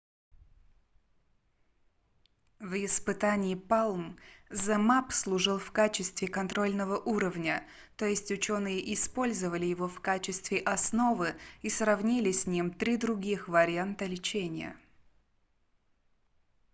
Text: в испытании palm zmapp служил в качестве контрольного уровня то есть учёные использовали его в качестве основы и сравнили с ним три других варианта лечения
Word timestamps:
в 2.59 2.73
испытании 2.83 3.55
palm 3.55 4.17
zmapp 4.49 5.11
служил 5.11 5.59
в 5.59 5.71
качестве 5.71 6.27
контрольного 6.27 6.97
уровня 6.97 7.63
то 7.97 8.05
есть 8.07 8.31
учёные 8.31 8.95
использовали 8.95 9.67
его 9.67 9.87
в 9.87 10.01
качестве 10.01 10.57
основы 10.57 11.35
и 11.61 11.69
сравнили 11.69 12.31
с 12.31 12.47
ним 12.47 12.71
три 12.73 12.97
других 12.97 13.47
варианта 13.47 14.05
лечения 14.05 14.75